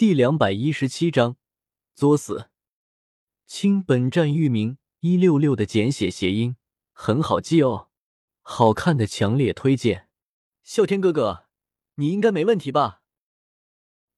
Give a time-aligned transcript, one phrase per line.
[0.00, 1.36] 第两百一十七章
[1.94, 2.48] 作死。
[3.46, 6.56] 亲，本站域名一六六的简写谐音，
[6.94, 7.90] 很好记哦。
[8.40, 10.08] 好看的强烈推荐。
[10.64, 11.44] 啸天哥哥，
[11.96, 13.02] 你应该没问题吧？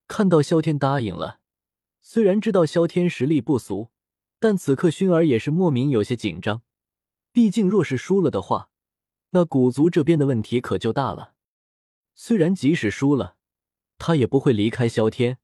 [0.06, 1.40] 看到萧天答应了，
[2.00, 3.90] 虽然知道萧天实力不俗，
[4.38, 6.62] 但此刻薰儿也是莫名有些紧张。
[7.32, 8.70] 毕竟若是输了的话，
[9.30, 11.34] 那古族这边的问题可就大了。
[12.14, 13.36] 虽然即使输了，
[13.98, 15.38] 他也不会离开萧天。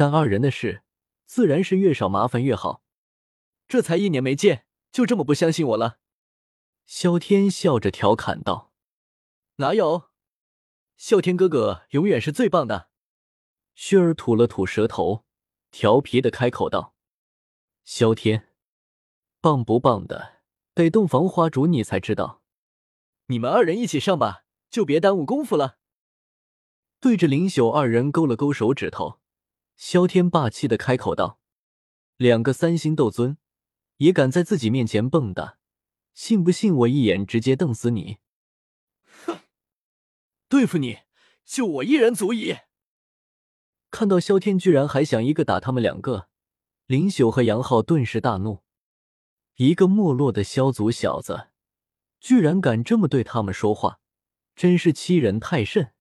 [0.00, 0.82] 但二人的事，
[1.26, 2.82] 自然是越少麻烦越好。
[3.68, 5.98] 这才一年没见，就这么不相信我了？
[6.86, 8.72] 萧天笑着调侃道
[9.56, 10.08] ：“哪有，
[10.98, 12.88] 啸天哥哥永远是最棒的。”
[13.76, 15.26] 薰儿吐了吐舌头，
[15.70, 16.94] 调皮的开口道
[17.84, 18.54] ：“萧天，
[19.42, 20.40] 棒不棒的，
[20.72, 22.40] 得洞房花烛你才知道。
[23.26, 25.76] 你们二人一起上吧，就别耽误功夫了。”
[27.00, 29.19] 对着林秀二人勾了勾手指头。
[29.80, 31.40] 萧天霸气的开口道
[32.18, 33.38] ：“两个三星斗尊，
[33.96, 35.54] 也敢在自己面前蹦跶，
[36.12, 38.18] 信不信我一眼直接瞪死你？”
[39.24, 39.40] 哼，
[40.50, 40.98] 对付你
[41.46, 42.56] 就我一人足矣。
[43.90, 46.28] 看到萧天居然还想一个打他们两个，
[46.84, 48.62] 林秀和杨浩顿时大怒：
[49.56, 51.48] 一个没落的萧族小子，
[52.20, 54.00] 居然敢这么对他们说话，
[54.54, 55.94] 真是欺人太甚！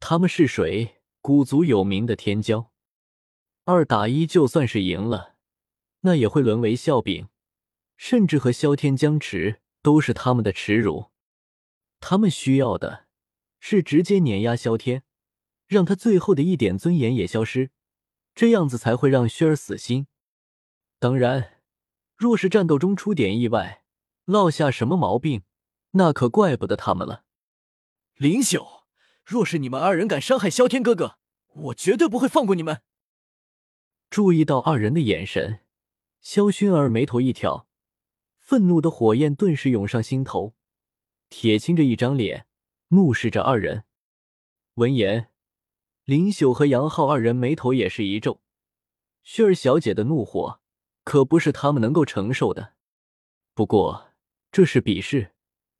[0.00, 0.96] 他们是谁？
[1.20, 2.70] 古族有名的天骄。
[3.70, 5.34] 二打一，就算是赢了，
[6.00, 7.28] 那也会沦为笑柄，
[7.98, 11.10] 甚至和萧天僵持都是他们的耻辱。
[12.00, 13.04] 他们需要的
[13.60, 15.02] 是直接碾压萧天，
[15.66, 17.68] 让他最后的一点尊严也消失，
[18.34, 20.06] 这样子才会让薰儿死心。
[20.98, 21.60] 当然，
[22.16, 23.84] 若是战斗中出点意外，
[24.24, 25.42] 落下什么毛病，
[25.90, 27.24] 那可怪不得他们了。
[28.14, 28.86] 林秀，
[29.26, 31.18] 若是你们二人敢伤害萧天哥哥，
[31.52, 32.80] 我绝对不会放过你们。
[34.10, 35.60] 注意到二人的眼神，
[36.20, 37.68] 萧薰儿眉头一挑，
[38.38, 40.54] 愤怒的火焰顿时涌上心头，
[41.28, 42.46] 铁青着一张脸，
[42.88, 43.84] 怒视着二人。
[44.74, 45.30] 闻言，
[46.04, 48.40] 林秀和杨浩二人眉头也是一皱，
[49.24, 50.60] 薰儿小姐的怒火
[51.04, 52.74] 可不是他们能够承受的。
[53.52, 54.12] 不过
[54.50, 55.34] 这是比试，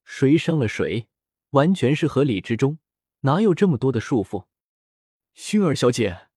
[0.05, 1.09] 谁伤了谁，
[1.51, 2.79] 完全是合理之中，
[3.21, 4.45] 哪有这么多的束缚？
[5.35, 6.29] 薰儿小姐，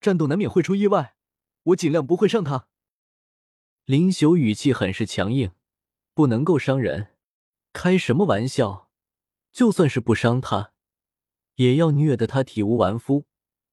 [0.00, 1.15] 战斗难免会出意外。
[1.66, 2.68] 我尽量不会伤他。
[3.84, 5.52] 林修语气很是强硬，
[6.14, 7.14] 不能够伤人，
[7.72, 8.90] 开什么玩笑？
[9.52, 10.72] 就算是不伤他，
[11.54, 13.26] 也要虐得他体无完肤，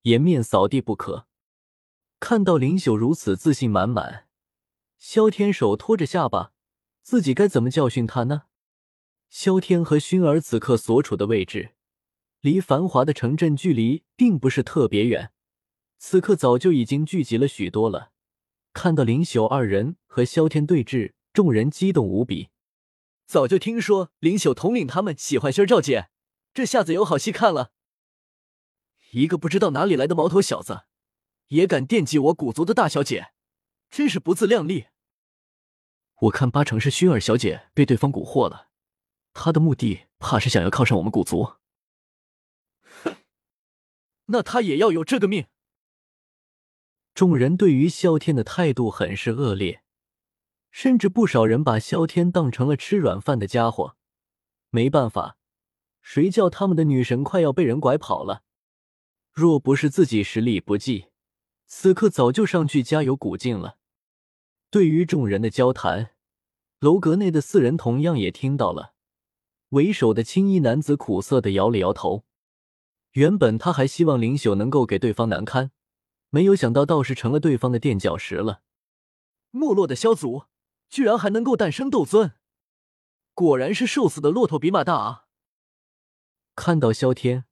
[0.03, 1.27] 颜面扫地不可。
[2.19, 4.29] 看到林修如此自信满满，
[4.97, 6.53] 萧天手托着下巴，
[7.01, 8.43] 自己该怎么教训他呢？
[9.29, 11.73] 萧天和薰儿此刻所处的位置，
[12.39, 15.32] 离繁华的城镇距离并不是特别远。
[16.05, 18.11] 此刻早就已经聚集了许多了。
[18.73, 22.49] 看到林秀二人和萧天对峙，众人激动无比。
[23.25, 26.09] 早就听说林秀统领他们喜欢薰儿赵姐，
[26.53, 27.71] 这下子有好戏看了。
[29.11, 30.81] 一个不知道哪里来的毛头小子，
[31.47, 33.31] 也敢惦记我古族的大小姐，
[33.89, 34.87] 真是不自量力。
[36.23, 38.67] 我看八成是薰儿小姐被对方蛊惑了，
[39.31, 41.53] 她的目的怕是想要靠上我们古族。
[42.81, 43.15] 哼，
[44.25, 45.47] 那她也要有这个命。
[47.13, 49.83] 众人对于萧天的态度很是恶劣，
[50.71, 53.95] 甚至不少人把萧天当成了吃软饭的家伙。
[54.71, 55.37] 没办法，
[56.01, 58.41] 谁叫他们的女神快要被人拐跑了？
[59.31, 61.05] 若不是自己实力不济，
[61.67, 63.77] 此刻早就上去加油鼓劲了。
[64.71, 66.15] 对于众人的交谈，
[66.79, 68.93] 楼阁内的四人同样也听到了。
[69.69, 72.25] 为首的青衣男子苦涩的摇了摇头。
[73.11, 75.71] 原本他还希望林秀能够给对方难堪。
[76.33, 78.63] 没有想到，倒是成了对方的垫脚石了。
[79.51, 80.45] 没落的萧族，
[80.89, 82.31] 居然还能够诞生斗尊，
[83.35, 85.25] 果然是瘦死的骆驼比马大啊！
[86.55, 87.45] 看到萧天，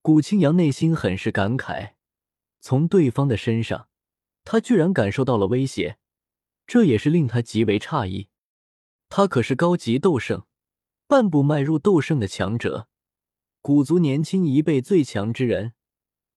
[0.00, 1.92] 古青阳内心很是感慨。
[2.58, 3.90] 从对方的身上，
[4.44, 5.98] 他居然感受到了威胁，
[6.66, 8.30] 这也是令他极为诧异。
[9.10, 10.46] 他可是高级斗圣，
[11.06, 12.88] 半步迈入斗圣的强者，
[13.60, 15.74] 古族年轻一辈最强之人。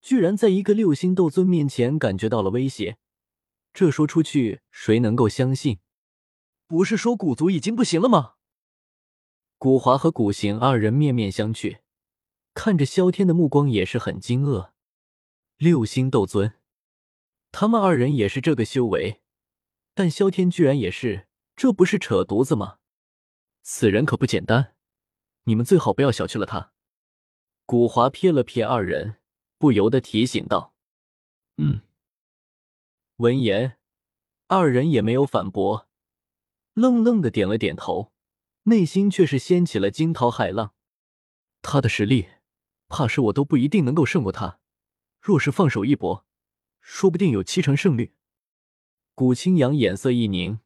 [0.00, 2.96] 居然在一个六星斗尊面前感觉到了威胁，
[3.72, 5.78] 这说出去谁能够相信？
[6.66, 8.34] 不是说古族已经不行了吗？
[9.58, 11.80] 古华和古行二人面面相觑，
[12.54, 14.70] 看着萧天的目光也是很惊愕。
[15.58, 16.54] 六星斗尊，
[17.52, 19.20] 他们二人也是这个修为，
[19.94, 22.78] 但萧天居然也是，这不是扯犊子吗？
[23.62, 24.74] 此人可不简单，
[25.44, 26.72] 你们最好不要小觑了他。
[27.66, 29.19] 古华瞥了瞥二人。
[29.60, 30.72] 不由得提醒道
[31.58, 31.82] ：“嗯。”
[33.16, 33.76] 闻言，
[34.46, 35.86] 二人也没有反驳，
[36.72, 38.10] 愣愣的点了点头，
[38.62, 40.72] 内心却是掀起了惊涛骇浪。
[41.60, 42.26] 他的实力，
[42.88, 44.60] 怕是我都不一定能够胜过他。
[45.20, 46.24] 若是放手一搏，
[46.80, 48.14] 说不定有七成胜率。
[49.14, 50.60] 古青阳眼色一凝，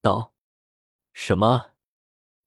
[0.00, 0.32] 道
[1.12, 1.72] ：“什么？”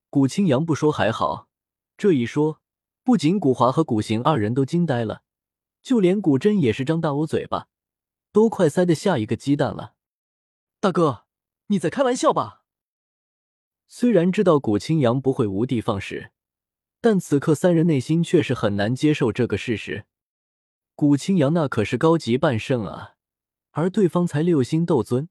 [0.10, 1.50] 古青阳不说还好，
[1.98, 2.62] 这一说，
[3.04, 5.24] 不仅古华和古行二人都惊呆了，
[5.90, 7.68] 就连古真也是张大我嘴巴，
[8.32, 9.96] 都快塞得下一个鸡蛋了。
[10.80, 11.26] 大哥，
[11.66, 12.64] 你在开玩笑吧？
[13.88, 16.32] 虽然知道古青阳不会无的放矢，
[17.02, 20.06] 但此刻三人内心却是很难接受这个事实。
[20.94, 23.16] 古青阳那可是高级半圣啊，
[23.72, 25.28] 而对方才六星斗尊。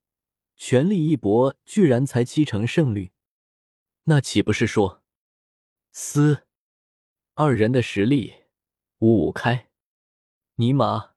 [0.56, 3.12] 全力一搏，居然才七成胜率，
[4.06, 5.04] 那岂不是说，
[5.92, 6.48] 嘶，
[7.34, 8.34] 二人的实力
[8.98, 9.67] 五五开？
[10.60, 11.10] 尼玛，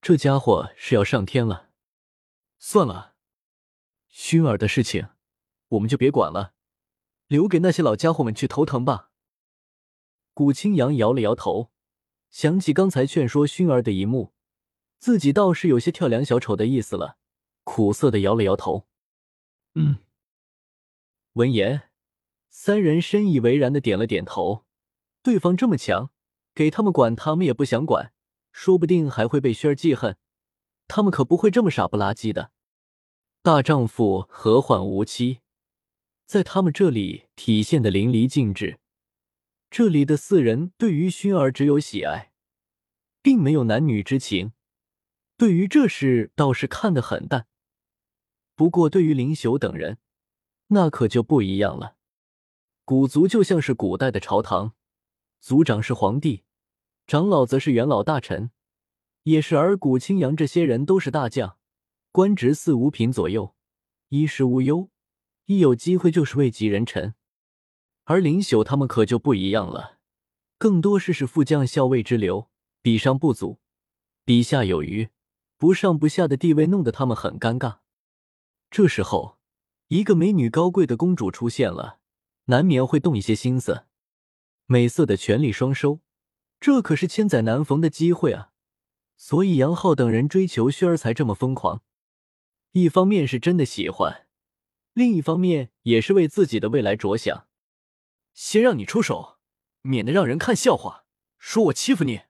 [0.00, 1.68] 这家伙是要上天了！
[2.58, 3.14] 算了，
[4.10, 5.10] 薰儿的事情
[5.68, 6.54] 我们就别管了，
[7.26, 9.10] 留给那些老家伙们去头疼吧。
[10.32, 11.70] 古青阳摇了摇头，
[12.30, 14.32] 想起刚才劝说薰儿的一幕，
[14.98, 17.18] 自己倒是有些跳梁小丑的意思了。
[17.62, 18.88] 苦涩的摇了摇头，
[19.74, 19.98] 嗯。
[21.34, 21.90] 闻言，
[22.48, 24.64] 三人深以为然的点了点头。
[25.20, 26.10] 对方这么强，
[26.54, 28.14] 给他们管，他们也不想管，
[28.58, 30.16] 说不定还会被轩儿记恨。
[30.88, 32.52] 他们可不会这么傻不拉几的。
[33.42, 35.40] 大丈夫何患无妻，
[36.24, 38.80] 在他们这里体现的淋漓尽致。
[39.68, 42.32] 这里的四人对于薰儿只有喜爱，
[43.20, 44.52] 并没有男女之情，
[45.36, 47.46] 对于这事倒是看得很淡。
[48.54, 49.98] 不过，对于林朽等人，
[50.68, 51.96] 那可就不一样了。
[52.86, 54.74] 古族就像是古代的朝堂，
[55.40, 56.44] 族长是皇帝，
[57.06, 58.50] 长老则是元老大臣，
[59.22, 61.56] 也是而古青阳这些人都是大将，
[62.10, 63.54] 官职四五品左右，
[64.08, 64.90] 衣食无忧，
[65.44, 67.14] 一有机会就是位极人臣。
[68.06, 69.98] 而林朽他们可就不一样了，
[70.58, 72.50] 更多是是副将校尉之流，
[72.82, 73.60] 比上不足，
[74.24, 75.10] 比下有余，
[75.56, 77.78] 不上不下的地位弄得他们很尴尬。
[78.68, 79.38] 这时候，
[79.86, 82.00] 一个美女高贵的公主出现了，
[82.46, 83.84] 难免会动一些心思。
[84.66, 86.00] 美色的权力双收，
[86.58, 88.52] 这可是千载难逢的机会啊！
[89.16, 91.82] 所以杨浩等人追求薰儿才这么疯狂。
[92.72, 94.26] 一方面是真的喜欢，
[94.92, 97.46] 另一方面也是为自己的未来着想。
[98.34, 99.38] 先让你出手，
[99.82, 101.06] 免得让人看笑话，
[101.38, 102.22] 说我欺负你。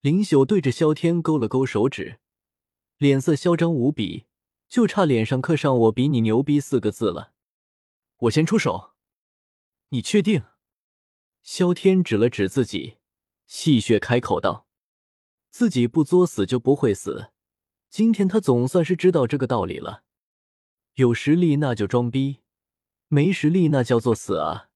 [0.00, 2.20] 林朽对着萧天勾了勾手指，
[2.96, 4.26] 脸色嚣张无比。
[4.70, 7.32] 就差脸上刻上“我比你牛逼”四个字了。
[8.18, 8.92] 我先出手，
[9.88, 10.44] 你确定？
[11.52, 12.98] 萧天指了指自己，
[13.48, 14.68] 戏谑开口道
[15.50, 17.32] ：“自己不作死就不会死。
[17.88, 20.04] 今天他总算是知道这个道理了。
[20.94, 22.42] 有实力那就装逼，
[23.08, 24.68] 没实力那叫做死啊！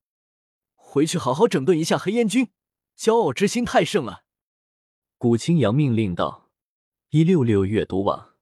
[0.75, 2.51] 回去好好整顿一下黑烟军，
[2.99, 4.25] 骄傲之心太盛了。”
[5.17, 6.51] 古青阳命令道
[7.11, 8.34] ：“一六六阅读网。”